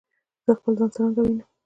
زه 0.45 0.51
خپل 0.59 0.73
ځان 0.77 0.89
څرنګه 0.95 1.21
وینم؟ 1.23 1.47